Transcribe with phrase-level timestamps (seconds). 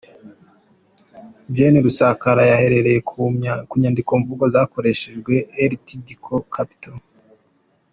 [1.55, 1.73] Gen.
[1.85, 2.97] Rusagara yahereye
[3.69, 5.33] ku nyandikomvugo zakoreshejwe
[5.71, 6.07] Rtd
[6.53, 6.81] Capt.